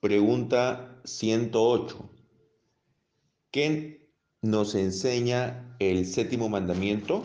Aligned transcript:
Pregunta 0.00 1.00
108. 1.06 2.08
¿Qué 3.50 4.12
nos 4.42 4.76
enseña 4.76 5.74
el 5.80 6.06
séptimo 6.06 6.48
mandamiento? 6.48 7.24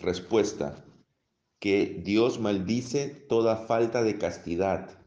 Respuesta. 0.00 0.84
Que 1.60 2.02
Dios 2.04 2.40
maldice 2.40 3.06
toda 3.08 3.68
falta 3.68 4.02
de 4.02 4.18
castidad 4.18 4.98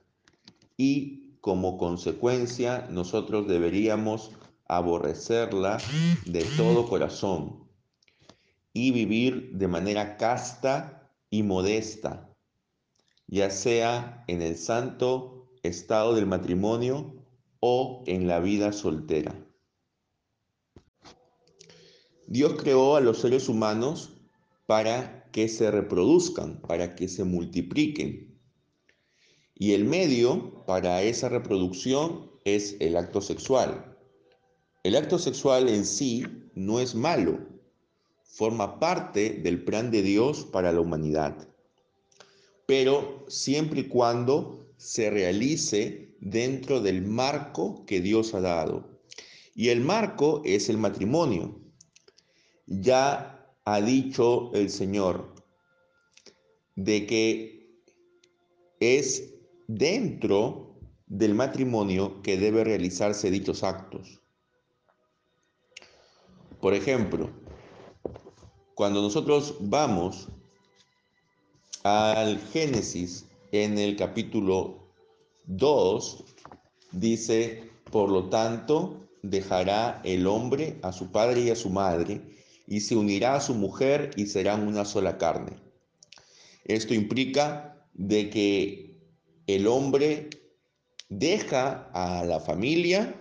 y 0.78 1.36
como 1.42 1.77
consecuencia 1.77 2.88
nosotros 2.89 3.50
deberíamos 3.50 4.32
aborrecerla 4.66 5.80
de 6.25 6.46
todo 6.55 6.88
corazón 6.88 7.68
y 8.71 8.91
vivir 8.91 9.52
de 9.52 9.68
manera 9.68 10.16
casta 10.16 11.11
y 11.30 11.43
modesta, 11.43 12.34
ya 13.27 13.50
sea 13.52 14.23
en 14.27 14.41
el 14.41 14.55
santo 14.55 15.38
estado 15.64 16.16
del 16.16 16.26
matrimonio 16.26 17.14
o 17.59 18.04
en 18.08 18.27
la 18.27 18.40
vida 18.40 18.72
soltera. 18.72 19.36
Dios 22.27 22.54
creó 22.62 22.95
a 22.95 23.02
los 23.02 23.20
seres 23.20 23.50
humanos 23.50 24.14
para 24.66 25.30
que 25.31 25.50
se 25.50 25.72
reproduzcan, 25.72 26.62
para 26.62 26.95
que 26.95 27.08
se 27.08 27.23
multipliquen. 27.23 28.40
Y 29.55 29.73
el 29.73 29.86
medio 29.86 30.64
para 30.66 31.02
esa 31.02 31.30
reproducción 31.30 32.31
es 32.45 32.78
el 32.80 32.95
acto 32.98 33.22
sexual. 33.22 33.98
El 34.84 34.95
acto 34.95 35.20
sexual 35.20 35.67
en 35.70 35.86
sí 35.86 36.23
no 36.55 36.80
es 36.80 36.95
malo, 36.95 37.39
forma 38.23 38.80
parte 38.80 39.31
del 39.31 39.64
plan 39.64 39.91
de 39.91 40.02
Dios 40.02 40.45
para 40.45 40.72
la 40.72 40.80
humanidad, 40.80 41.50
pero 42.66 43.26
siempre 43.28 43.81
y 43.81 43.88
cuando 43.88 44.59
se 44.79 45.09
realice 45.09 46.15
dentro 46.21 46.79
del 46.79 47.01
marco 47.01 47.85
que 47.85 47.99
Dios 47.99 48.33
ha 48.33 48.39
dado. 48.39 49.02
Y 49.53 49.69
el 49.69 49.81
marco 49.81 50.41
es 50.45 50.69
el 50.69 50.77
matrimonio. 50.77 51.59
Ya 52.66 53.45
ha 53.66 53.81
dicho 53.81 54.52
el 54.53 54.69
Señor 54.69 55.36
de 56.75 57.05
que 57.05 57.81
es 58.80 59.33
dentro 59.67 60.80
del 61.08 61.33
matrimonio 61.33 62.21
que 62.21 62.38
debe 62.38 62.64
realizarse 62.64 63.30
dichos 63.30 63.64
actos. 63.64 64.21
Por 66.61 66.73
ejemplo, 66.73 67.30
cuando 68.75 69.02
nosotros 69.02 69.58
vamos 69.59 70.30
al 71.83 72.39
Génesis 72.53 73.28
en 73.52 73.78
el 73.78 73.95
capítulo 73.95 74.94
2, 75.45 76.23
dice, 76.92 77.72
por 77.92 78.09
lo 78.09 78.30
tanto, 78.30 79.09
dejará 79.23 80.02
el 80.03 80.28
hombre 80.28 80.80
a 80.81 80.92
su 80.92 81.11
padre 81.11 81.42
y 81.42 81.50
a 81.50 81.55
su 81.55 81.70
madre 81.70 82.22
y 82.67 82.81
se 82.81 82.95
unirá 82.95 83.36
a 83.36 83.42
su 83.42 83.55
mujer 83.55 84.11
y 84.16 84.27
serán 84.27 84.67
una 84.67 84.86
sola 84.86 85.17
carne. 85.17 85.58
Esto 86.66 86.94
implica 86.94 87.88
de 87.94 88.30
que 88.30 89.02
el 89.47 89.67
hombre 89.67 90.30
deja 91.09 91.89
a 91.94 92.23
la 92.23 92.39
familia, 92.39 93.16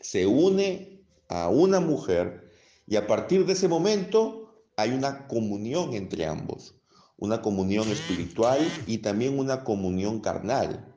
se 0.00 0.26
une 0.26 1.04
a 1.28 1.48
una 1.50 1.80
mujer 1.80 2.50
y 2.86 2.96
a 2.96 3.06
partir 3.06 3.44
de 3.44 3.52
ese 3.52 3.68
momento 3.68 4.64
hay 4.76 4.90
una 4.90 5.28
comunión 5.28 5.92
entre 5.92 6.24
ambos, 6.24 6.79
una 7.20 7.42
comunión 7.42 7.88
espiritual 7.90 8.58
y 8.86 8.98
también 8.98 9.38
una 9.38 9.62
comunión 9.62 10.20
carnal. 10.20 10.92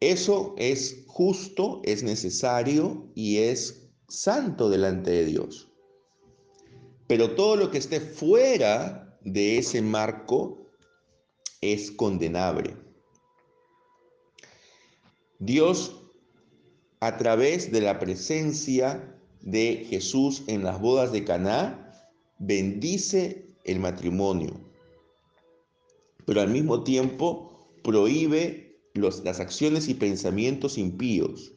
Eso 0.00 0.54
es 0.58 1.04
justo, 1.06 1.80
es 1.84 2.02
necesario 2.02 3.10
y 3.14 3.38
es 3.38 3.90
santo 4.08 4.68
delante 4.68 5.10
de 5.10 5.24
Dios. 5.24 5.68
Pero 7.06 7.34
todo 7.34 7.56
lo 7.56 7.70
que 7.70 7.78
esté 7.78 8.00
fuera 8.00 9.18
de 9.22 9.58
ese 9.58 9.80
marco 9.80 10.70
es 11.60 11.90
condenable. 11.90 12.76
Dios, 15.38 16.02
a 17.00 17.16
través 17.16 17.72
de 17.72 17.80
la 17.80 17.98
presencia 17.98 19.18
de 19.40 19.86
Jesús 19.88 20.44
en 20.46 20.62
las 20.62 20.80
bodas 20.80 21.10
de 21.10 21.24
Caná, 21.24 21.92
bendice 22.38 23.51
el 23.64 23.80
matrimonio, 23.80 24.60
pero 26.24 26.40
al 26.40 26.48
mismo 26.48 26.82
tiempo 26.84 27.68
prohíbe 27.82 28.80
las 28.94 29.40
acciones 29.40 29.88
y 29.88 29.94
pensamientos 29.94 30.78
impíos. 30.78 31.52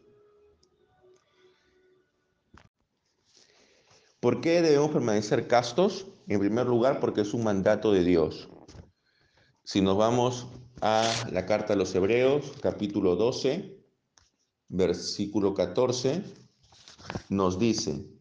¿Por 4.20 4.42
qué 4.42 4.62
debemos 4.62 4.92
permanecer 4.92 5.48
castos? 5.48 6.08
En 6.28 6.40
primer 6.40 6.66
lugar, 6.66 7.00
porque 7.00 7.22
es 7.22 7.34
un 7.34 7.44
mandato 7.44 7.92
de 7.92 8.04
Dios. 8.04 8.50
Si 9.64 9.82
nos 9.82 9.98
vamos 9.98 10.48
a 10.82 11.12
la 11.32 11.46
carta 11.46 11.74
a 11.74 11.76
los 11.76 11.94
Hebreos, 11.94 12.54
capítulo 12.62 13.16
12, 13.16 13.80
versículo 14.70 15.54
14, 15.54 16.24
nos 17.30 17.60
dice, 17.60 18.15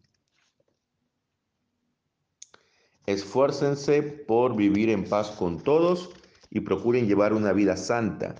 esfuércense 3.07 4.01
por 4.01 4.55
vivir 4.55 4.89
en 4.89 5.03
paz 5.07 5.31
con 5.31 5.61
todos 5.61 6.09
y 6.49 6.61
procuren 6.61 7.07
llevar 7.07 7.33
una 7.33 7.53
vida 7.53 7.77
santa, 7.77 8.35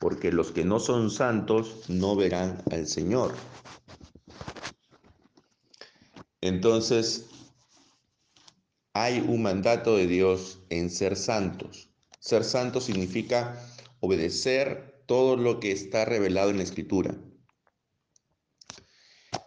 porque 0.00 0.32
los 0.32 0.52
que 0.52 0.64
no 0.64 0.80
son 0.80 1.10
santos 1.10 1.88
no 1.88 2.16
verán 2.16 2.62
al 2.70 2.86
Señor. 2.86 3.34
Entonces, 6.40 7.26
hay 8.94 9.20
un 9.20 9.42
mandato 9.42 9.96
de 9.96 10.06
Dios 10.06 10.60
en 10.70 10.90
ser 10.90 11.16
santos. 11.16 11.90
Ser 12.20 12.44
santo 12.44 12.80
significa 12.80 13.60
obedecer 14.00 15.02
todo 15.06 15.36
lo 15.36 15.60
que 15.60 15.72
está 15.72 16.04
revelado 16.04 16.50
en 16.50 16.58
la 16.58 16.62
Escritura. 16.62 17.14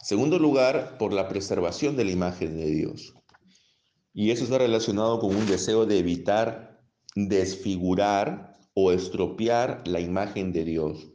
Segundo 0.02 0.40
lugar, 0.40 0.98
por 0.98 1.14
la 1.14 1.28
preservación 1.28 1.96
de 1.96 2.06
la 2.06 2.12
imagen 2.12 2.58
de 2.58 2.66
Dios. 2.66 3.14
Y 4.14 4.32
eso 4.32 4.44
está 4.44 4.58
relacionado 4.58 5.20
con 5.20 5.36
un 5.36 5.46
deseo 5.46 5.86
de 5.86 6.00
evitar 6.00 6.84
desfigurar 7.16 8.54
o 8.74 8.92
estropear 8.92 9.84
la 9.86 10.00
imagen 10.00 10.52
de 10.54 10.64
Dios 10.64 11.10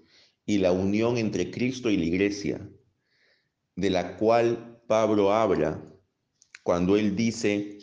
y 0.44 0.58
la 0.58 0.72
unión 0.72 1.16
entre 1.16 1.50
Cristo 1.50 1.90
y 1.90 1.96
la 1.96 2.04
iglesia, 2.04 2.68
de 3.74 3.90
la 3.90 4.16
cual 4.16 4.80
Pablo 4.86 5.32
habla 5.32 5.82
cuando 6.62 6.96
él 6.96 7.16
dice 7.16 7.78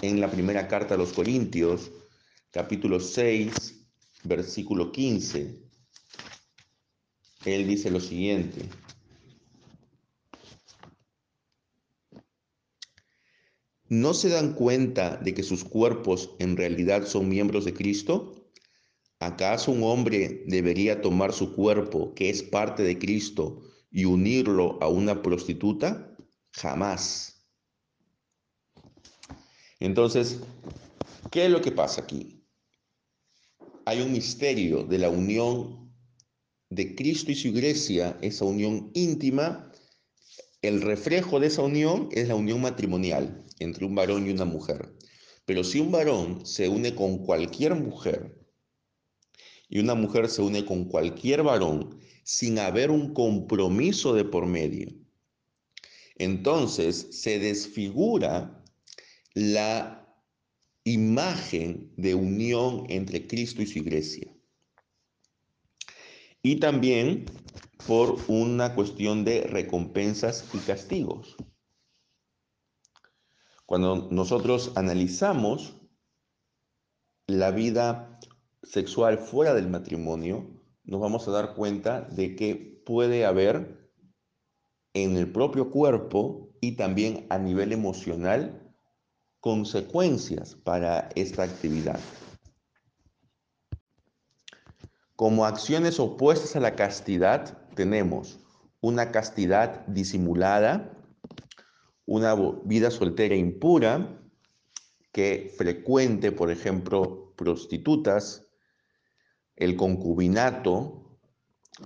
en 0.00 0.20
la 0.20 0.30
primera 0.30 0.68
carta 0.68 0.94
a 0.94 0.98
los 0.98 1.12
Corintios, 1.12 1.90
capítulo 2.50 3.00
6, 3.00 3.86
versículo 4.24 4.92
15, 4.92 5.62
él 7.44 7.66
dice 7.66 7.90
lo 7.90 8.00
siguiente. 8.00 8.68
¿No 13.92 14.14
se 14.14 14.30
dan 14.30 14.54
cuenta 14.54 15.18
de 15.18 15.34
que 15.34 15.42
sus 15.42 15.64
cuerpos 15.64 16.30
en 16.38 16.56
realidad 16.56 17.06
son 17.06 17.28
miembros 17.28 17.66
de 17.66 17.74
Cristo? 17.74 18.50
¿Acaso 19.20 19.70
un 19.70 19.82
hombre 19.82 20.44
debería 20.46 21.02
tomar 21.02 21.34
su 21.34 21.54
cuerpo, 21.54 22.14
que 22.14 22.30
es 22.30 22.42
parte 22.42 22.84
de 22.84 22.98
Cristo, 22.98 23.60
y 23.90 24.06
unirlo 24.06 24.82
a 24.82 24.88
una 24.88 25.20
prostituta? 25.20 26.16
Jamás. 26.52 27.44
Entonces, 29.78 30.40
¿qué 31.30 31.44
es 31.44 31.50
lo 31.50 31.60
que 31.60 31.72
pasa 31.72 32.00
aquí? 32.00 32.46
Hay 33.84 34.00
un 34.00 34.10
misterio 34.10 34.84
de 34.84 34.96
la 34.96 35.10
unión 35.10 35.92
de 36.70 36.94
Cristo 36.94 37.30
y 37.30 37.34
su 37.34 37.48
iglesia, 37.48 38.16
esa 38.22 38.46
unión 38.46 38.90
íntima. 38.94 39.70
El 40.62 40.80
reflejo 40.80 41.40
de 41.40 41.48
esa 41.48 41.62
unión 41.62 42.08
es 42.12 42.28
la 42.28 42.36
unión 42.36 42.60
matrimonial 42.60 43.44
entre 43.58 43.84
un 43.84 43.96
varón 43.96 44.26
y 44.26 44.30
una 44.30 44.44
mujer. 44.44 44.94
Pero 45.44 45.64
si 45.64 45.80
un 45.80 45.90
varón 45.90 46.46
se 46.46 46.68
une 46.68 46.94
con 46.94 47.18
cualquier 47.18 47.74
mujer 47.74 48.38
y 49.68 49.80
una 49.80 49.96
mujer 49.96 50.28
se 50.28 50.40
une 50.40 50.64
con 50.64 50.84
cualquier 50.84 51.42
varón 51.42 51.98
sin 52.22 52.60
haber 52.60 52.92
un 52.92 53.12
compromiso 53.12 54.14
de 54.14 54.24
por 54.24 54.46
medio, 54.46 54.92
entonces 56.16 57.08
se 57.10 57.40
desfigura 57.40 58.62
la 59.34 60.16
imagen 60.84 61.92
de 61.96 62.14
unión 62.14 62.84
entre 62.88 63.26
Cristo 63.26 63.62
y 63.62 63.66
su 63.66 63.78
iglesia. 63.80 64.32
Y 66.40 66.56
también 66.56 67.24
por 67.86 68.16
una 68.28 68.74
cuestión 68.74 69.24
de 69.24 69.42
recompensas 69.42 70.44
y 70.54 70.58
castigos. 70.58 71.36
Cuando 73.66 74.08
nosotros 74.10 74.72
analizamos 74.76 75.80
la 77.26 77.50
vida 77.50 78.18
sexual 78.62 79.18
fuera 79.18 79.54
del 79.54 79.68
matrimonio, 79.68 80.62
nos 80.84 81.00
vamos 81.00 81.26
a 81.26 81.32
dar 81.32 81.54
cuenta 81.54 82.02
de 82.02 82.36
que 82.36 82.82
puede 82.84 83.24
haber 83.24 83.90
en 84.94 85.16
el 85.16 85.32
propio 85.32 85.70
cuerpo 85.70 86.50
y 86.60 86.72
también 86.76 87.26
a 87.30 87.38
nivel 87.38 87.72
emocional 87.72 88.74
consecuencias 89.40 90.54
para 90.54 91.08
esta 91.14 91.42
actividad. 91.42 91.98
Como 95.16 95.46
acciones 95.46 95.98
opuestas 95.98 96.56
a 96.56 96.60
la 96.60 96.76
castidad 96.76 97.61
tenemos 97.74 98.40
una 98.80 99.12
castidad 99.12 99.86
disimulada, 99.86 100.96
una 102.04 102.34
vida 102.64 102.90
soltera 102.90 103.36
impura, 103.36 104.18
que 105.12 105.52
frecuente, 105.56 106.32
por 106.32 106.50
ejemplo, 106.50 107.34
prostitutas, 107.36 108.46
el 109.56 109.76
concubinato, 109.76 111.18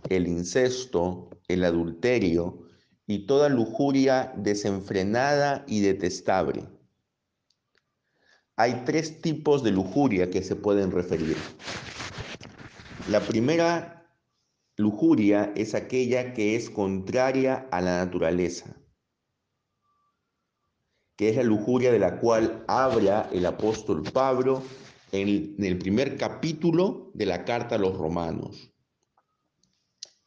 el 0.08 0.26
incesto, 0.26 1.30
el 1.48 1.64
adulterio 1.64 2.66
y 3.06 3.26
toda 3.26 3.48
lujuria 3.48 4.32
desenfrenada 4.36 5.64
y 5.66 5.80
detestable. 5.80 6.68
Hay 8.56 8.84
tres 8.86 9.20
tipos 9.20 9.62
de 9.62 9.70
lujuria 9.70 10.30
que 10.30 10.42
se 10.42 10.56
pueden 10.56 10.90
referir. 10.90 11.36
La 13.10 13.20
primera 13.20 13.95
lujuria 14.76 15.52
es 15.56 15.74
aquella 15.74 16.34
que 16.34 16.56
es 16.56 16.70
contraria 16.70 17.66
a 17.70 17.80
la 17.80 18.04
naturaleza, 18.04 18.76
que 21.16 21.30
es 21.30 21.36
la 21.36 21.42
lujuria 21.42 21.90
de 21.90 21.98
la 21.98 22.20
cual 22.20 22.64
habla 22.68 23.28
el 23.32 23.46
apóstol 23.46 24.02
Pablo 24.02 24.62
en 25.12 25.56
el 25.64 25.78
primer 25.78 26.16
capítulo 26.16 27.10
de 27.14 27.26
la 27.26 27.44
carta 27.44 27.76
a 27.76 27.78
los 27.78 27.96
romanos. 27.96 28.70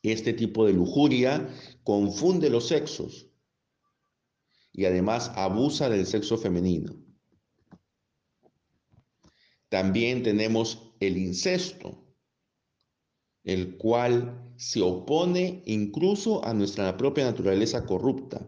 Este 0.01 0.33
tipo 0.33 0.65
de 0.65 0.73
lujuria 0.73 1.49
confunde 1.83 2.49
los 2.49 2.67
sexos 2.67 3.27
y 4.71 4.85
además 4.85 5.31
abusa 5.35 5.89
del 5.89 6.07
sexo 6.07 6.37
femenino. 6.37 6.95
También 9.67 10.23
tenemos 10.23 10.93
el 10.99 11.17
incesto, 11.17 12.08
el 13.43 13.77
cual 13.77 14.53
se 14.57 14.81
opone 14.81 15.63
incluso 15.65 16.43
a 16.45 16.53
nuestra 16.53 16.97
propia 16.97 17.25
naturaleza 17.25 17.85
corrupta. 17.85 18.45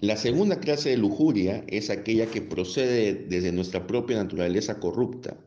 La 0.00 0.16
segunda 0.16 0.60
clase 0.60 0.90
de 0.90 0.98
lujuria 0.98 1.64
es 1.68 1.88
aquella 1.88 2.30
que 2.30 2.42
procede 2.42 3.14
desde 3.14 3.50
nuestra 3.50 3.86
propia 3.86 4.22
naturaleza 4.22 4.78
corrupta, 4.78 5.42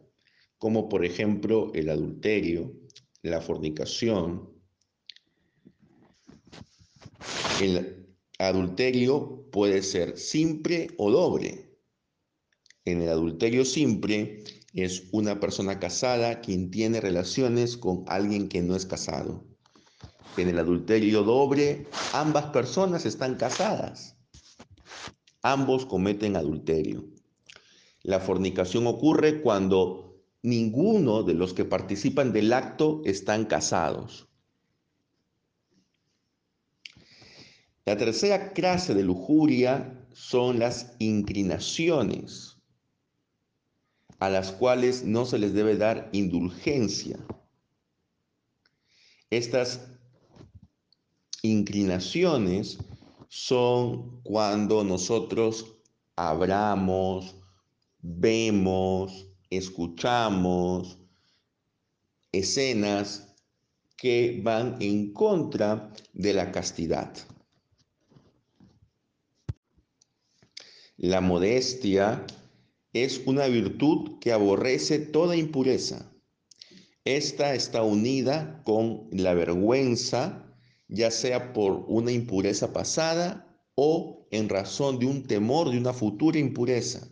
como 0.58 0.90
por 0.90 1.06
ejemplo 1.06 1.72
el 1.76 1.90
adulterio, 1.90 2.74
la 3.22 3.42
fornicación. 3.42 4.50
El 7.62 8.18
adulterio 8.40 9.48
puede 9.52 9.84
ser 9.84 10.18
simple 10.18 10.88
o 10.98 11.12
doble. 11.12 11.78
En 12.86 13.02
el 13.04 13.10
adulterio 13.10 13.64
simple 13.66 14.44
es 14.74 15.04
una 15.12 15.40
persona 15.40 15.80
casada 15.80 16.42
quien 16.42 16.72
tiene 16.72 17.02
relaciones 17.02 17.78
con 17.78 18.04
alguien 18.08 18.50
que 18.50 18.62
no 18.62 18.76
es 18.76 18.86
casado. 18.86 19.44
En 20.38 20.48
el 20.48 20.60
adulterio 20.60 21.24
doble, 21.24 21.88
ambas 22.14 22.46
personas 22.48 23.06
están 23.06 23.36
casadas 23.36 24.16
ambos 25.42 25.86
cometen 25.86 26.36
adulterio. 26.36 27.06
La 28.04 28.20
fornicación 28.20 28.88
ocurre 28.88 29.42
cuando 29.42 30.24
ninguno 30.42 31.24
de 31.24 31.34
los 31.34 31.54
que 31.54 31.66
participan 31.66 32.32
del 32.32 32.54
acto 32.54 33.02
están 33.06 33.46
casados. 33.46 34.28
La 37.86 37.98
tercera 37.98 38.54
clase 38.54 38.94
de 38.94 39.04
lujuria 39.04 40.08
son 40.14 40.60
las 40.60 40.96
inclinaciones, 41.00 42.59
a 44.20 44.30
las 44.30 44.52
cuales 44.52 45.04
no 45.04 45.26
se 45.26 45.40
les 45.40 45.54
debe 45.54 45.78
dar 45.78 46.10
indulgencia. 46.12 47.18
Estas 49.30 49.88
inclinaciones 51.42 52.78
son 53.30 54.22
cuando 54.24 54.84
nosotros 54.84 55.78
hablamos, 56.16 57.36
vemos, 58.02 59.28
escuchamos 59.50 60.98
escenas 62.32 63.36
que 63.96 64.40
van 64.44 64.78
en 64.80 65.14
contra 65.14 65.92
de 66.14 66.34
la 66.34 66.52
castidad. 66.52 67.14
La 70.98 71.22
modestia 71.22 72.26
es 72.94 73.22
una 73.26 73.48
virtud 73.48 74.20
que 74.20 74.32
aborrece 74.32 75.00
toda 75.00 75.36
impureza. 75.36 76.12
Esta 77.06 77.56
está 77.56 77.84
unida 77.84 78.62
con 78.66 79.08
la 79.12 79.34
vergüenza 79.34 80.46
ya 80.90 81.12
sea 81.12 81.54
por 81.54 81.86
una 81.88 82.12
impureza 82.12 82.74
pasada 82.74 83.48
o 83.76 84.28
en 84.32 84.50
razón 84.50 85.00
de 85.00 85.06
un 85.06 85.26
temor 85.26 85.72
de 85.72 85.78
una 85.78 85.94
futura 85.94 86.38
impureza, 86.38 87.08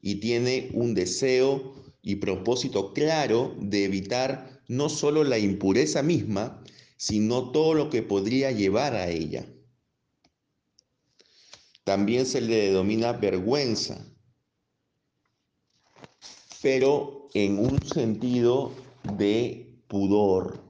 y 0.00 0.16
tiene 0.16 0.70
un 0.72 0.94
deseo 0.94 1.74
y 2.00 2.16
propósito 2.16 2.92
claro 2.92 3.54
de 3.60 3.84
evitar 3.84 4.62
no 4.68 4.88
solo 4.88 5.22
la 5.22 5.38
impureza 5.38 6.02
misma, 6.02 6.62
sino 6.96 7.50
todo 7.50 7.74
lo 7.74 7.90
que 7.90 8.02
podría 8.02 8.50
llevar 8.50 8.94
a 8.94 9.10
ella. 9.10 9.46
También 11.84 12.26
se 12.26 12.40
le 12.40 12.68
denomina 12.68 13.12
vergüenza, 13.12 14.11
pero 16.62 17.28
en 17.34 17.58
un 17.58 17.82
sentido 17.82 18.72
de 19.18 19.82
pudor, 19.88 20.62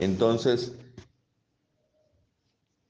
entonces, 0.00 0.72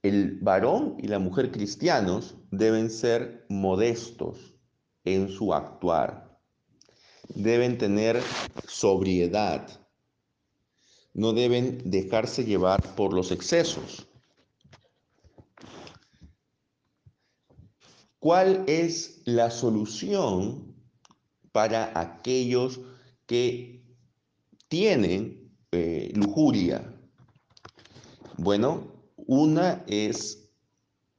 el 0.02 0.38
varón 0.40 0.96
y 0.98 1.08
la 1.08 1.18
mujer 1.18 1.50
cristianos 1.50 2.34
deben 2.50 2.90
ser 2.90 3.46
modestos 3.48 4.54
en 5.04 5.28
su 5.28 5.52
actuar. 5.54 6.38
Deben 7.34 7.78
tener 7.78 8.20
sobriedad. 8.66 9.68
No 11.12 11.32
deben 11.32 11.90
dejarse 11.90 12.44
llevar 12.44 12.82
por 12.96 13.12
los 13.12 13.30
excesos. 13.30 14.08
¿Cuál 18.24 18.64
es 18.68 19.20
la 19.26 19.50
solución 19.50 20.74
para 21.52 21.92
aquellos 22.00 22.80
que 23.26 23.84
tienen 24.68 25.54
eh, 25.72 26.10
lujuria, 26.14 26.90
bueno, 28.38 29.12
una 29.18 29.84
es 29.86 30.48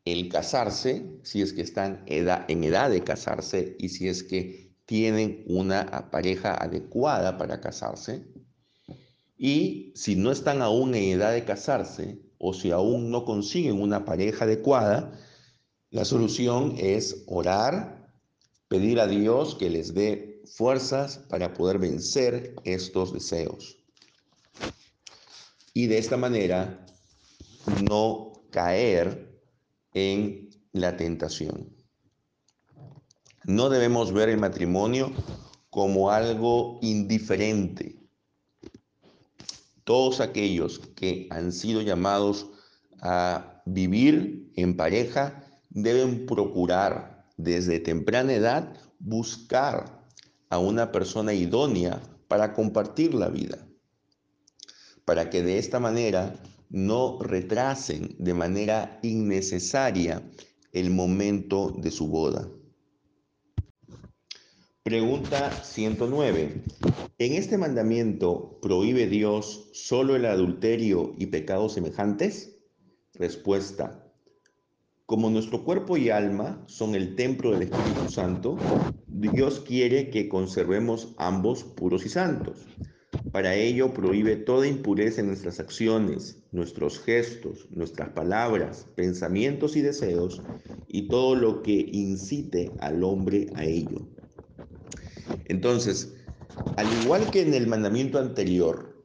el 0.04 0.30
casarse, 0.30 1.20
si 1.22 1.44
es 1.44 1.54
que 1.54 1.62
están 1.62 2.04
en 2.08 2.64
edad 2.64 2.90
de 2.90 3.04
casarse 3.04 3.76
y 3.78 3.90
si 3.90 4.08
es 4.08 4.24
que 4.24 4.74
tienen 4.88 5.44
una 5.46 6.10
pareja 6.10 6.56
adecuada 6.56 7.38
para 7.38 7.62
casarse. 7.62 8.26
Y 9.38 9.94
si 9.94 10.16
no 10.16 10.32
están 10.32 10.64
aún 10.64 10.96
en 10.96 11.20
edad 11.20 11.34
de 11.34 11.46
casarse 11.46 12.20
o 12.40 12.56
si 12.56 12.72
aún 12.72 13.12
no 13.12 13.26
consiguen 13.26 13.80
una 13.80 14.06
pareja 14.06 14.46
adecuada, 14.46 15.12
la 15.96 16.04
solución 16.04 16.75
es 16.78 17.24
orar, 17.25 18.12
pedir 18.68 19.00
a 19.00 19.08
Dios 19.08 19.56
que 19.56 19.70
les 19.70 19.94
dé 19.94 20.42
fuerzas 20.46 21.20
para 21.30 21.54
poder 21.54 21.80
vencer 21.80 22.54
estos 22.66 23.14
deseos. 23.14 23.78
Y 25.74 25.88
de 25.88 25.98
esta 25.98 26.18
manera 26.18 26.86
no 27.90 28.34
caer 28.52 29.40
en 29.94 30.50
la 30.74 30.98
tentación. 30.98 31.74
No 33.46 33.70
debemos 33.70 34.12
ver 34.12 34.28
el 34.28 34.38
matrimonio 34.38 35.14
como 35.70 36.12
algo 36.12 36.78
indiferente. 36.82 38.02
Todos 39.86 40.20
aquellos 40.20 40.80
que 40.98 41.30
han 41.32 41.54
sido 41.54 41.82
llamados 41.82 42.48
a 43.00 43.62
vivir 43.66 44.52
en 44.58 44.75
pareja 44.75 45.44
deben 45.75 46.25
procurar 46.25 47.27
desde 47.38 47.79
temprana 47.79 48.34
edad 48.34 48.77
buscar 48.98 50.08
a 50.50 50.58
una 50.58 50.91
persona 50.91 51.34
idónea 51.34 52.01
para 52.29 52.53
compartir 52.53 53.13
la 53.13 53.27
vida, 53.27 53.67
para 55.03 55.29
que 55.29 55.44
de 55.44 55.60
esta 55.60 55.79
manera 55.79 56.34
no 56.70 57.20
retrasen 57.22 58.15
de 58.17 58.34
manera 58.34 59.00
innecesaria 59.03 60.24
el 60.72 60.91
momento 60.91 61.74
de 61.77 61.91
su 61.91 62.08
boda. 62.08 62.48
Pregunta 64.82 65.51
109. 65.51 66.63
¿En 67.17 67.34
este 67.34 67.58
mandamiento 67.58 68.60
prohíbe 68.62 69.08
Dios 69.08 69.70
solo 69.74 70.15
el 70.15 70.25
adulterio 70.25 71.15
y 71.17 71.25
pecados 71.25 71.74
semejantes? 71.74 72.55
Respuesta. 73.13 74.05
Como 75.06 75.30
nuestro 75.30 75.64
cuerpo 75.64 75.98
y 75.98 76.10
alma 76.10 76.64
son 76.66 76.96
el 76.96 77.16
templo 77.16 77.52
del 77.52 77.64
Espíritu 77.64 78.10
Santo, 78.10 78.58
Dios 79.06 79.60
quiere 79.60 80.10
que 80.10 80.28
conservemos 80.28 81.14
ambos 81.18 81.64
puros 81.64 82.08
y 82.08 82.10
santos. 82.10 82.66
Para 83.32 83.54
ello 83.54 83.94
prohíbe 83.94 84.36
toda 84.36 84.66
impureza 84.66 85.22
en 85.22 85.28
nuestras 85.28 85.60
acciones, 85.60 86.42
nuestros 86.52 87.00
gestos, 87.00 87.68
nuestras 87.70 88.10
palabras, 88.10 88.88
pensamientos 88.96 89.76
y 89.76 89.82
deseos, 89.82 90.42
y 90.88 91.08
todo 91.08 91.36
lo 91.36 91.62
que 91.62 91.88
incite 91.92 92.72
al 92.80 93.04
hombre 93.04 93.52
a 93.54 93.64
ello. 93.64 94.08
Entonces, 95.46 96.16
al 96.78 96.88
igual 97.04 97.30
que 97.30 97.42
en 97.42 97.54
el 97.54 97.68
mandamiento 97.68 98.18
anterior, 98.18 99.04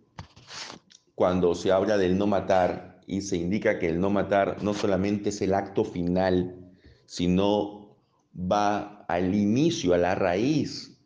cuando 1.14 1.54
se 1.54 1.70
habla 1.72 1.98
del 1.98 2.16
no 2.16 2.26
matar, 2.26 2.89
y 3.06 3.22
se 3.22 3.36
indica 3.36 3.78
que 3.78 3.88
el 3.88 4.00
no 4.00 4.10
matar 4.10 4.62
no 4.62 4.74
solamente 4.74 5.30
es 5.30 5.42
el 5.42 5.54
acto 5.54 5.84
final, 5.84 6.72
sino 7.06 7.96
va 8.34 9.04
al 9.08 9.34
inicio, 9.34 9.94
a 9.94 9.98
la 9.98 10.14
raíz, 10.14 10.98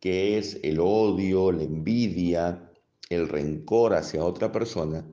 que 0.00 0.38
es 0.38 0.60
el 0.62 0.78
odio, 0.80 1.52
la 1.52 1.62
envidia, 1.62 2.70
el 3.08 3.28
rencor 3.28 3.94
hacia 3.94 4.24
otra 4.24 4.52
persona. 4.52 5.06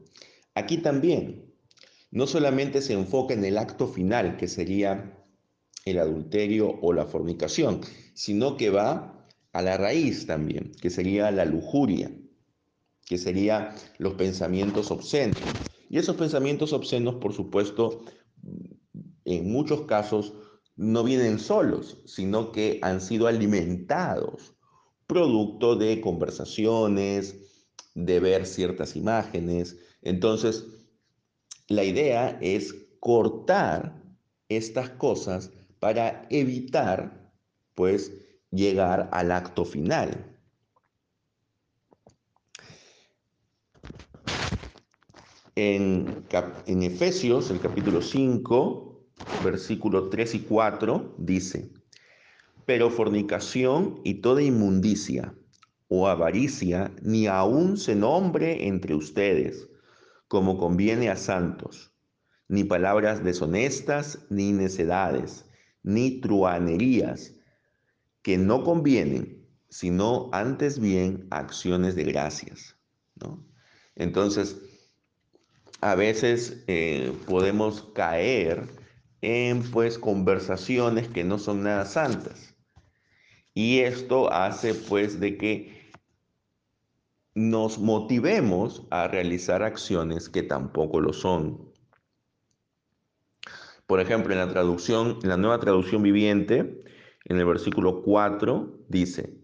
Aquí 0.56 0.78
también, 0.78 1.54
no 2.12 2.28
solamente 2.28 2.82
se 2.82 2.94
enfoca 2.94 3.34
en 3.34 3.44
el 3.46 3.58
acto 3.58 3.88
final, 3.88 4.38
que 4.38 4.48
sería 4.48 5.18
el 5.86 6.00
adulterio 6.00 6.80
o 6.82 6.94
la 6.94 7.06
fornicación, 7.06 7.82
sino 8.14 8.58
que 8.58 8.70
va 8.70 9.28
a 9.52 9.62
la 9.62 9.78
raíz 9.78 10.26
también, 10.26 10.72
que 10.82 10.90
sería 10.90 11.32
la 11.32 11.46
lujuria, 11.46 12.12
que 13.06 13.18
sería 13.18 13.76
los 13.98 14.14
pensamientos 14.14 14.92
obscenos. 14.92 15.38
Y 15.94 16.00
esos 16.00 16.16
pensamientos 16.16 16.74
obscenos, 16.74 17.18
por 17.18 17.34
supuesto, 17.34 18.02
en 19.26 19.52
muchos 19.52 19.82
casos 19.84 20.34
no 20.76 21.04
vienen 21.04 21.38
solos, 21.38 22.02
sino 22.08 22.52
que 22.52 22.80
han 22.82 23.00
sido 23.00 23.28
alimentados, 23.28 24.56
producto 25.06 25.76
de 25.76 26.02
conversaciones, 26.02 27.36
de 27.94 28.20
ver 28.20 28.48
ciertas 28.48 28.96
imágenes. 28.96 29.78
Entonces, 30.02 30.66
la 31.68 31.84
idea 31.84 32.40
es 32.42 32.74
cortar 33.00 34.02
estas 34.50 34.90
cosas 34.90 35.52
para 35.80 36.26
evitar, 36.32 37.32
pues, 37.76 38.12
llegar 38.50 39.10
al 39.12 39.32
acto 39.32 39.64
final. 39.64 40.33
En, 45.56 46.26
Efesios, 46.66 47.52
el 47.52 47.60
capítulo 47.60 48.02
5, 48.02 49.06
versículo 49.44 50.10
3 50.10 50.36
y 50.36 50.40
4, 50.40 51.16
dice, 51.20 51.70
pero 52.66 52.90
fornicación 52.90 54.00
y 54.04 54.16
toda 54.16 54.42
inmundicia 54.42 55.36
o 55.90 56.08
avaricia 56.08 56.92
ni 57.04 57.28
aun 57.28 57.78
se 57.78 57.94
nombre 57.94 58.68
entre 58.68 58.96
ustedes, 58.96 59.70
como 60.28 60.58
conviene 60.58 61.10
a 61.10 61.16
santos, 61.16 61.92
ni 62.48 62.64
palabras 62.64 63.24
deshonestas, 63.24 64.26
ni 64.32 64.54
necedades, 64.54 65.46
ni 65.84 66.20
truanerías, 66.20 67.36
que 68.24 68.40
no 68.40 68.64
convienen, 68.64 69.46
sino 69.70 70.30
antes 70.32 70.80
bien 70.80 71.28
acciones 71.30 71.96
de 71.96 72.06
gracias. 72.06 72.76
Entonces, 73.96 74.58
a 75.84 75.96
veces 75.96 76.64
eh, 76.68 77.12
podemos 77.28 77.90
caer 77.94 78.70
en 79.22 79.70
pues 79.70 80.00
conversaciones 80.00 81.10
que 81.10 81.26
no 81.26 81.38
son 81.38 81.64
nada 81.64 81.84
santas. 81.84 82.56
Y 83.54 83.80
esto 83.80 84.32
hace 84.32 84.76
pues 84.76 85.20
de 85.20 85.38
que 85.38 85.92
nos 87.36 87.80
motivemos 87.80 88.88
a 88.92 89.10
realizar 89.10 89.62
acciones 89.62 90.30
que 90.30 90.42
tampoco 90.42 91.02
lo 91.02 91.12
son. 91.12 91.74
Por 93.86 94.00
ejemplo, 94.00 94.32
en 94.32 94.40
la 94.40 94.50
traducción, 94.50 95.20
en 95.22 95.30
la 95.30 95.38
nueva 95.38 95.60
traducción 95.60 96.02
viviente, 96.02 96.82
en 97.26 97.38
el 97.38 97.46
versículo 97.46 98.04
4 98.04 98.86
dice, 98.88 99.38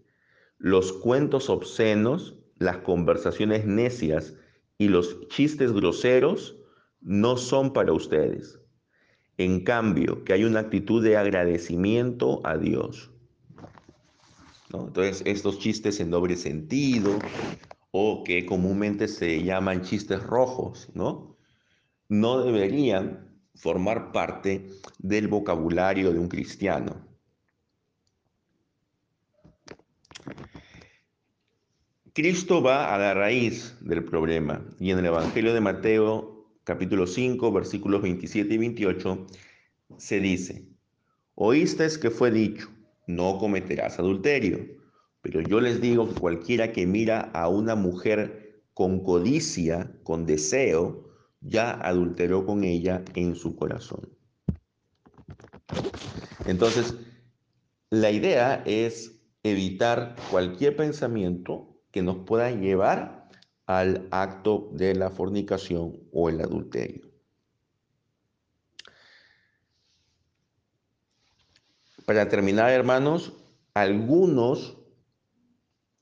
los 0.56 0.90
cuentos 0.90 1.50
obscenos, 1.50 2.38
las 2.56 2.78
conversaciones 2.78 3.66
necias 3.66 4.34
y 4.80 4.88
los 4.88 5.28
chistes 5.28 5.72
groseros 5.72 6.56
no 7.02 7.36
son 7.36 7.74
para 7.74 7.92
ustedes. 7.92 8.58
En 9.36 9.62
cambio, 9.62 10.24
que 10.24 10.32
hay 10.32 10.44
una 10.44 10.60
actitud 10.60 11.04
de 11.04 11.18
agradecimiento 11.18 12.40
a 12.44 12.56
Dios. 12.56 13.10
Entonces, 14.72 15.22
estos 15.26 15.58
chistes 15.58 16.00
en 16.00 16.10
doble 16.10 16.34
sentido 16.34 17.18
o 17.90 18.24
que 18.24 18.46
comúnmente 18.46 19.06
se 19.06 19.42
llaman 19.42 19.82
chistes 19.82 20.22
rojos, 20.22 20.88
¿no? 20.94 21.36
No 22.08 22.42
deberían 22.42 23.38
formar 23.54 24.12
parte 24.12 24.66
del 24.98 25.28
vocabulario 25.28 26.10
de 26.10 26.18
un 26.18 26.28
cristiano. 26.28 27.06
Cristo 32.12 32.60
va 32.60 32.92
a 32.92 32.98
la 32.98 33.14
raíz 33.14 33.76
del 33.80 34.04
problema 34.04 34.64
y 34.80 34.90
en 34.90 34.98
el 34.98 35.06
Evangelio 35.06 35.54
de 35.54 35.60
Mateo 35.60 36.44
capítulo 36.64 37.06
5 37.06 37.52
versículos 37.52 38.02
27 38.02 38.52
y 38.52 38.58
28 38.58 39.26
se 39.96 40.18
dice, 40.18 40.66
oíste 41.36 41.86
que 42.00 42.10
fue 42.10 42.32
dicho, 42.32 42.68
no 43.06 43.38
cometerás 43.38 44.00
adulterio, 44.00 44.58
pero 45.22 45.40
yo 45.40 45.60
les 45.60 45.80
digo 45.80 46.08
que 46.08 46.20
cualquiera 46.20 46.72
que 46.72 46.84
mira 46.84 47.30
a 47.32 47.48
una 47.48 47.76
mujer 47.76 48.64
con 48.74 49.04
codicia, 49.04 49.92
con 50.02 50.26
deseo, 50.26 51.10
ya 51.40 51.70
adulteró 51.70 52.44
con 52.44 52.64
ella 52.64 53.04
en 53.14 53.36
su 53.36 53.54
corazón. 53.54 54.08
Entonces, 56.46 56.96
la 57.90 58.10
idea 58.10 58.64
es 58.66 59.20
evitar 59.44 60.16
cualquier 60.30 60.74
pensamiento 60.76 61.69
que 61.90 62.02
nos 62.02 62.18
pueda 62.18 62.50
llevar 62.50 63.28
al 63.66 64.08
acto 64.10 64.70
de 64.72 64.94
la 64.94 65.10
fornicación 65.10 65.96
o 66.12 66.28
el 66.28 66.40
adulterio. 66.40 67.08
Para 72.04 72.28
terminar, 72.28 72.70
hermanos, 72.70 73.32
algunos 73.74 74.76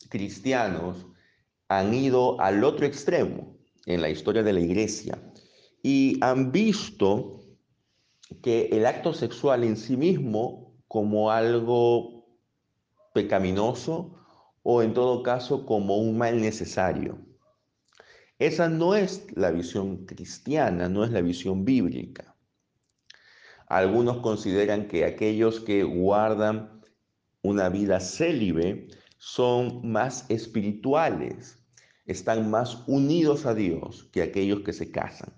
cristianos 0.08 1.06
han 1.68 1.92
ido 1.92 2.40
al 2.40 2.64
otro 2.64 2.86
extremo 2.86 3.58
en 3.84 4.00
la 4.00 4.08
historia 4.08 4.42
de 4.42 4.54
la 4.54 4.60
iglesia 4.60 5.18
y 5.82 6.18
han 6.22 6.50
visto 6.50 7.40
que 8.42 8.68
el 8.72 8.86
acto 8.86 9.12
sexual 9.12 9.64
en 9.64 9.76
sí 9.76 9.96
mismo 9.96 10.74
como 10.86 11.30
algo 11.30 12.26
pecaminoso 13.12 14.17
o 14.70 14.82
en 14.82 14.92
todo 14.92 15.22
caso 15.22 15.64
como 15.64 15.96
un 15.96 16.18
mal 16.18 16.42
necesario. 16.42 17.18
Esa 18.38 18.68
no 18.68 18.94
es 18.94 19.24
la 19.34 19.50
visión 19.50 20.04
cristiana, 20.04 20.90
no 20.90 21.04
es 21.04 21.10
la 21.10 21.22
visión 21.22 21.64
bíblica. 21.64 22.36
Algunos 23.66 24.18
consideran 24.18 24.86
que 24.86 25.06
aquellos 25.06 25.60
que 25.60 25.84
guardan 25.84 26.82
una 27.40 27.70
vida 27.70 27.98
célibe 27.98 28.88
son 29.16 29.90
más 29.90 30.26
espirituales, 30.28 31.58
están 32.04 32.50
más 32.50 32.86
unidos 32.86 33.46
a 33.46 33.54
Dios 33.54 34.10
que 34.12 34.20
aquellos 34.20 34.60
que 34.60 34.74
se 34.74 34.90
casan. 34.90 35.32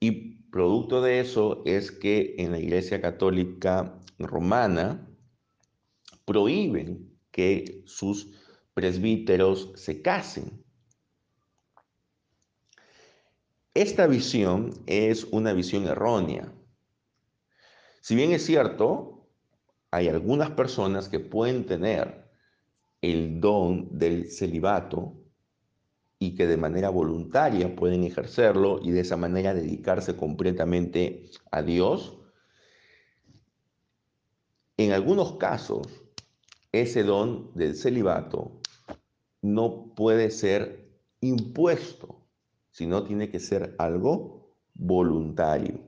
Y 0.00 0.50
producto 0.50 1.00
de 1.00 1.20
eso 1.20 1.62
es 1.64 1.90
que 1.90 2.34
en 2.36 2.50
la 2.50 2.58
Iglesia 2.58 3.00
Católica 3.00 3.98
Romana 4.18 5.08
prohíben 6.26 7.13
que 7.34 7.82
sus 7.84 8.30
presbíteros 8.74 9.72
se 9.74 10.02
casen. 10.02 10.64
Esta 13.74 14.06
visión 14.06 14.84
es 14.86 15.24
una 15.24 15.52
visión 15.52 15.84
errónea. 15.88 16.54
Si 18.00 18.14
bien 18.14 18.30
es 18.30 18.46
cierto, 18.46 19.26
hay 19.90 20.08
algunas 20.08 20.52
personas 20.52 21.08
que 21.08 21.18
pueden 21.18 21.66
tener 21.66 22.30
el 23.02 23.40
don 23.40 23.98
del 23.98 24.30
celibato 24.30 25.20
y 26.20 26.36
que 26.36 26.46
de 26.46 26.56
manera 26.56 26.88
voluntaria 26.88 27.74
pueden 27.74 28.04
ejercerlo 28.04 28.78
y 28.80 28.92
de 28.92 29.00
esa 29.00 29.16
manera 29.16 29.54
dedicarse 29.54 30.14
completamente 30.16 31.30
a 31.50 31.62
Dios. 31.62 32.16
En 34.76 34.92
algunos 34.92 35.36
casos, 35.36 36.03
ese 36.80 37.04
don 37.04 37.52
del 37.54 37.76
celibato 37.76 38.60
no 39.42 39.94
puede 39.94 40.30
ser 40.30 40.90
impuesto, 41.20 42.26
sino 42.72 43.04
tiene 43.04 43.30
que 43.30 43.38
ser 43.38 43.76
algo 43.78 44.56
voluntario 44.74 45.78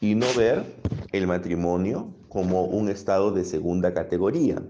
y 0.00 0.14
no 0.14 0.26
ver 0.34 0.80
el 1.12 1.26
matrimonio 1.26 2.16
como 2.30 2.64
un 2.64 2.88
estado 2.88 3.32
de 3.32 3.44
segunda 3.44 3.92
categoría. 3.92 4.62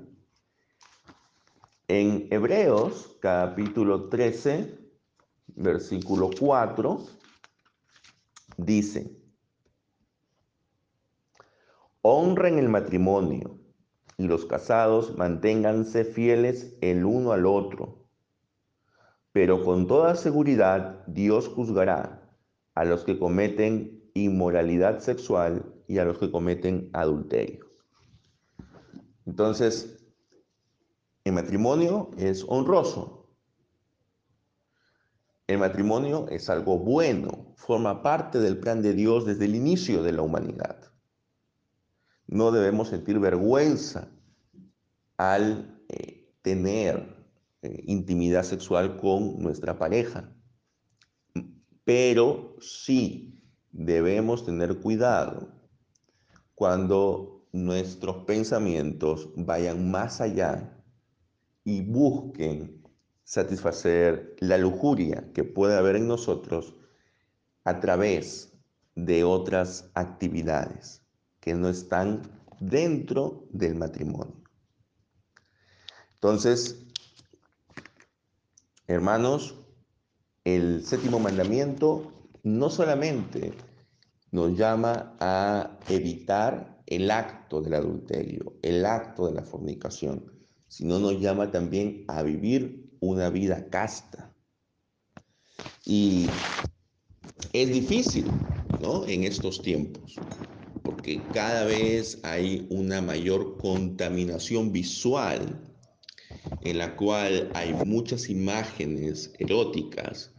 En 1.86 2.26
Hebreos 2.32 3.16
capítulo 3.20 4.08
13, 4.08 4.76
versículo 5.54 6.30
4, 6.36 7.06
dice, 8.56 9.16
honren 12.02 12.58
el 12.58 12.68
matrimonio 12.68 13.63
y 14.16 14.26
los 14.26 14.46
casados 14.46 15.16
manténganse 15.16 16.04
fieles 16.04 16.76
el 16.80 17.04
uno 17.04 17.32
al 17.32 17.46
otro. 17.46 18.06
Pero 19.32 19.64
con 19.64 19.86
toda 19.86 20.14
seguridad 20.14 21.04
Dios 21.06 21.48
juzgará 21.48 22.30
a 22.74 22.84
los 22.84 23.04
que 23.04 23.18
cometen 23.18 24.10
inmoralidad 24.14 25.00
sexual 25.00 25.64
y 25.88 25.98
a 25.98 26.04
los 26.04 26.18
que 26.18 26.30
cometen 26.30 26.90
adulterio. 26.92 27.66
Entonces, 29.26 30.04
el 31.24 31.32
matrimonio 31.32 32.10
es 32.18 32.44
honroso. 32.46 33.28
El 35.46 35.58
matrimonio 35.58 36.26
es 36.28 36.48
algo 36.48 36.78
bueno, 36.78 37.54
forma 37.56 38.02
parte 38.02 38.38
del 38.38 38.58
plan 38.58 38.82
de 38.82 38.94
Dios 38.94 39.26
desde 39.26 39.46
el 39.46 39.54
inicio 39.54 40.02
de 40.02 40.12
la 40.12 40.22
humanidad. 40.22 40.93
No 42.26 42.50
debemos 42.52 42.88
sentir 42.88 43.18
vergüenza 43.18 44.08
al 45.16 45.84
eh, 45.88 46.32
tener 46.42 47.14
eh, 47.62 47.82
intimidad 47.86 48.42
sexual 48.42 48.96
con 48.96 49.38
nuestra 49.42 49.78
pareja. 49.78 50.30
Pero 51.84 52.56
sí 52.60 53.42
debemos 53.72 54.44
tener 54.44 54.80
cuidado 54.80 55.48
cuando 56.54 57.46
nuestros 57.52 58.24
pensamientos 58.24 59.28
vayan 59.36 59.90
más 59.90 60.20
allá 60.20 60.82
y 61.62 61.82
busquen 61.82 62.82
satisfacer 63.24 64.36
la 64.40 64.58
lujuria 64.58 65.30
que 65.32 65.44
puede 65.44 65.76
haber 65.76 65.96
en 65.96 66.08
nosotros 66.08 66.74
a 67.64 67.80
través 67.80 68.52
de 68.94 69.24
otras 69.24 69.90
actividades 69.94 71.03
que 71.44 71.52
no 71.54 71.68
están 71.68 72.22
dentro 72.58 73.46
del 73.50 73.74
matrimonio. 73.74 74.34
Entonces, 76.14 76.86
hermanos, 78.86 79.54
el 80.44 80.82
séptimo 80.86 81.18
mandamiento 81.18 82.30
no 82.44 82.70
solamente 82.70 83.52
nos 84.30 84.56
llama 84.56 85.16
a 85.20 85.78
evitar 85.90 86.82
el 86.86 87.10
acto 87.10 87.60
del 87.60 87.74
adulterio, 87.74 88.54
el 88.62 88.86
acto 88.86 89.26
de 89.26 89.34
la 89.34 89.42
fornicación, 89.42 90.32
sino 90.66 90.98
nos 90.98 91.20
llama 91.20 91.50
también 91.50 92.06
a 92.08 92.22
vivir 92.22 92.90
una 93.00 93.28
vida 93.28 93.68
casta. 93.68 94.34
Y 95.84 96.26
es 97.52 97.68
difícil, 97.68 98.30
¿no? 98.80 99.04
En 99.06 99.24
estos 99.24 99.60
tiempos, 99.60 100.18
porque 101.04 101.30
cada 101.32 101.66
vez 101.66 102.18
hay 102.22 102.66
una 102.70 103.02
mayor 103.02 103.58
contaminación 103.58 104.72
visual 104.72 105.60
en 106.62 106.78
la 106.78 106.96
cual 106.96 107.50
hay 107.52 107.74
muchas 107.84 108.30
imágenes 108.30 109.30
eróticas, 109.38 110.30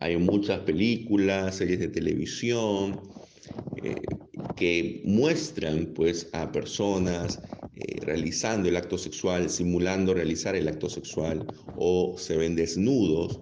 hay 0.00 0.16
muchas 0.16 0.60
películas, 0.60 1.56
series 1.56 1.78
de 1.78 1.88
televisión 1.88 3.02
eh, 3.82 3.96
que 4.56 5.02
muestran 5.04 5.92
pues 5.94 6.30
a 6.32 6.50
personas 6.50 7.38
eh, 7.76 8.00
realizando 8.00 8.70
el 8.70 8.78
acto 8.78 8.96
sexual, 8.96 9.50
simulando 9.50 10.14
realizar 10.14 10.56
el 10.56 10.68
acto 10.68 10.88
sexual 10.88 11.46
o 11.76 12.16
se 12.16 12.38
ven 12.38 12.56
desnudos 12.56 13.40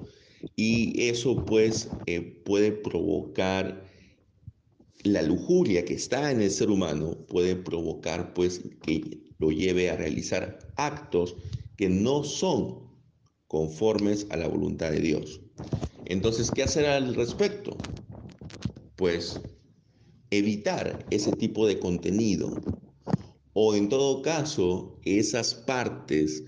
y 0.56 1.00
eso 1.00 1.44
pues 1.46 1.90
eh, 2.06 2.42
puede 2.44 2.72
provocar 2.72 3.91
la 5.04 5.22
lujuria 5.22 5.84
que 5.84 5.94
está 5.94 6.30
en 6.30 6.40
el 6.40 6.50
ser 6.50 6.70
humano, 6.70 7.16
puede 7.28 7.56
provocar 7.56 8.34
pues 8.34 8.60
que 8.82 9.22
lo 9.38 9.50
lleve 9.50 9.90
a 9.90 9.96
realizar 9.96 10.58
actos 10.76 11.36
que 11.76 11.88
no 11.88 12.22
son 12.24 12.90
conformes 13.48 14.26
a 14.30 14.36
la 14.36 14.48
voluntad 14.48 14.90
de 14.90 15.00
Dios. 15.00 15.40
Entonces, 16.04 16.50
¿qué 16.50 16.62
hacer 16.62 16.86
al 16.86 17.14
respecto? 17.14 17.76
Pues 18.96 19.40
evitar 20.30 21.04
ese 21.10 21.32
tipo 21.32 21.66
de 21.66 21.78
contenido 21.78 22.54
o 23.52 23.74
en 23.74 23.88
todo 23.88 24.22
caso 24.22 24.98
esas 25.04 25.54
partes 25.54 26.44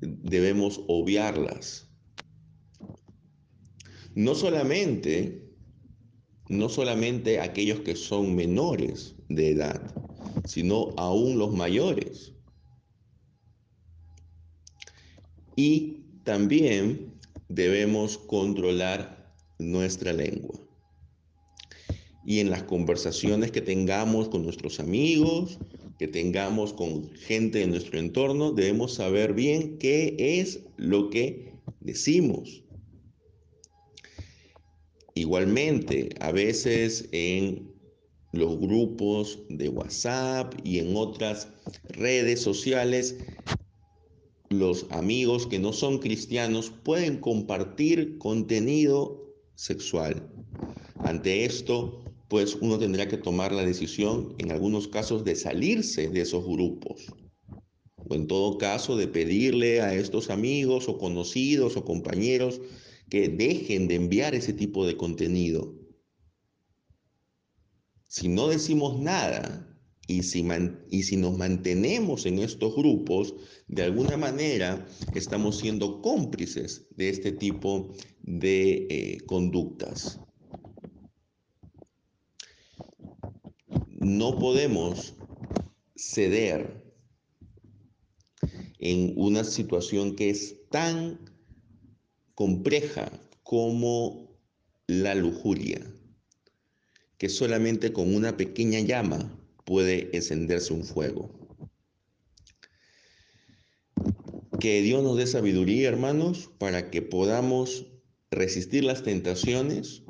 debemos 0.00 0.80
obviarlas. 0.86 1.88
No 4.14 4.34
solamente 4.34 5.47
no 6.48 6.68
solamente 6.68 7.40
aquellos 7.40 7.80
que 7.80 7.94
son 7.94 8.34
menores 8.34 9.14
de 9.28 9.50
edad, 9.50 9.82
sino 10.44 10.94
aún 10.96 11.38
los 11.38 11.52
mayores. 11.52 12.32
Y 15.56 16.04
también 16.24 17.12
debemos 17.48 18.18
controlar 18.18 19.34
nuestra 19.58 20.12
lengua. 20.12 20.58
Y 22.24 22.40
en 22.40 22.50
las 22.50 22.62
conversaciones 22.62 23.50
que 23.50 23.60
tengamos 23.60 24.28
con 24.28 24.42
nuestros 24.42 24.80
amigos, 24.80 25.58
que 25.98 26.08
tengamos 26.08 26.72
con 26.72 27.10
gente 27.14 27.58
de 27.58 27.66
nuestro 27.66 27.98
entorno, 27.98 28.52
debemos 28.52 28.94
saber 28.94 29.34
bien 29.34 29.78
qué 29.78 30.14
es 30.18 30.60
lo 30.76 31.10
que 31.10 31.52
decimos. 31.80 32.62
Igualmente, 35.18 36.10
a 36.20 36.30
veces 36.30 37.08
en 37.10 37.74
los 38.30 38.56
grupos 38.60 39.40
de 39.48 39.68
WhatsApp 39.68 40.54
y 40.62 40.78
en 40.78 40.94
otras 40.94 41.48
redes 41.88 42.40
sociales 42.40 43.16
los 44.48 44.86
amigos 44.90 45.48
que 45.48 45.58
no 45.58 45.72
son 45.72 45.98
cristianos 45.98 46.70
pueden 46.84 47.16
compartir 47.16 48.16
contenido 48.18 49.34
sexual. 49.56 50.30
Ante 51.00 51.44
esto, 51.44 52.04
pues 52.28 52.54
uno 52.54 52.78
tendrá 52.78 53.08
que 53.08 53.16
tomar 53.16 53.50
la 53.50 53.64
decisión, 53.64 54.36
en 54.38 54.52
algunos 54.52 54.86
casos, 54.86 55.24
de 55.24 55.34
salirse 55.34 56.08
de 56.10 56.20
esos 56.20 56.44
grupos. 56.44 57.06
O 58.08 58.14
en 58.14 58.28
todo 58.28 58.56
caso, 58.56 58.96
de 58.96 59.08
pedirle 59.08 59.80
a 59.80 59.94
estos 59.94 60.30
amigos 60.30 60.88
o 60.88 60.96
conocidos 60.96 61.76
o 61.76 61.84
compañeros 61.84 62.60
que 63.10 63.28
dejen 63.28 63.88
de 63.88 63.94
enviar 63.96 64.34
ese 64.34 64.52
tipo 64.52 64.86
de 64.86 64.96
contenido. 64.96 65.74
Si 68.08 68.28
no 68.28 68.48
decimos 68.48 68.98
nada, 68.98 69.68
y 70.08 70.22
si, 70.22 71.16
nos 71.18 71.36
mantenemos 71.36 72.24
en 72.24 72.38
estos 72.38 72.74
grupos, 72.74 73.34
de 73.68 73.82
alguna 73.82 74.16
manera 74.16 74.86
estamos 75.14 75.58
siendo 75.58 76.00
cómplices 76.00 76.86
de 76.96 77.10
este 77.10 77.30
tipo 77.30 77.92
de 78.22 78.86
eh, 78.88 79.18
conductas. 79.26 80.18
No 84.00 84.38
podemos 84.38 85.14
ceder 85.94 86.82
en 88.78 89.12
una 89.16 89.44
situación 89.44 90.16
que 90.16 90.30
es 90.30 90.56
tan 90.70 91.27
compleja 92.38 93.10
como 93.42 94.38
la 94.86 95.16
lujuria, 95.16 95.84
que 97.18 97.28
solamente 97.28 97.92
con 97.92 98.14
una 98.14 98.36
pequeña 98.36 98.78
llama 98.78 99.36
puede 99.64 100.08
encenderse 100.16 100.72
un 100.72 100.84
fuego. 100.84 101.32
Que 104.60 104.82
Dios 104.82 105.02
nos 105.02 105.16
dé 105.16 105.26
sabiduría, 105.26 105.88
hermanos, 105.88 106.48
para 106.58 106.92
que 106.92 107.02
podamos 107.02 107.86
resistir 108.30 108.84
las 108.84 109.02
tentaciones 109.02 110.04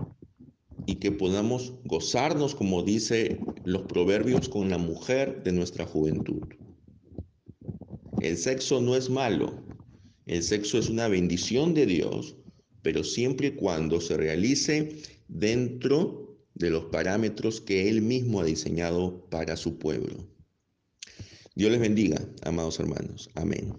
y 0.84 0.96
que 0.96 1.12
podamos 1.12 1.76
gozarnos, 1.84 2.54
como 2.54 2.82
dice 2.82 3.40
los 3.64 3.84
proverbios, 3.84 4.50
con 4.50 4.68
la 4.68 4.76
mujer 4.76 5.42
de 5.44 5.52
nuestra 5.52 5.86
juventud. 5.86 6.42
El 8.20 8.36
sexo 8.36 8.82
no 8.82 8.96
es 8.96 9.08
malo, 9.08 9.66
el 10.28 10.42
sexo 10.42 10.78
es 10.78 10.88
una 10.88 11.08
bendición 11.08 11.74
de 11.74 11.86
Dios, 11.86 12.36
pero 12.82 13.02
siempre 13.02 13.48
y 13.48 13.52
cuando 13.52 14.00
se 14.00 14.16
realice 14.16 15.02
dentro 15.26 16.38
de 16.54 16.70
los 16.70 16.84
parámetros 16.86 17.60
que 17.60 17.88
Él 17.88 18.02
mismo 18.02 18.40
ha 18.40 18.44
diseñado 18.44 19.26
para 19.30 19.56
su 19.56 19.78
pueblo. 19.78 20.28
Dios 21.54 21.72
les 21.72 21.80
bendiga, 21.80 22.24
amados 22.42 22.78
hermanos. 22.78 23.30
Amén. 23.34 23.74